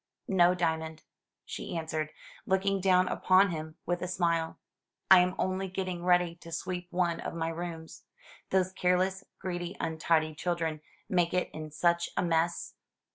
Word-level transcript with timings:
"No, 0.27 0.55
Diamond," 0.55 1.03
she 1.45 1.77
answered, 1.77 2.09
looking 2.47 2.81
down 2.81 3.07
upon 3.07 3.51
him 3.51 3.75
with 3.85 4.01
a 4.01 4.07
smile; 4.07 4.57
"I 5.11 5.19
am 5.19 5.35
only 5.37 5.67
getting 5.67 6.03
ready 6.03 6.33
to 6.37 6.51
sweep 6.51 6.87
one 6.89 7.19
of 7.19 7.35
my 7.35 7.49
rooms. 7.49 8.03
Those 8.49 8.73
careless, 8.73 9.23
greedy, 9.37 9.77
untidy 9.79 10.33
children 10.33 10.81
make 11.07 11.35
it 11.35 11.51
in 11.53 11.69
such 11.69 12.09
a 12.17 12.23
mess." 12.23 12.73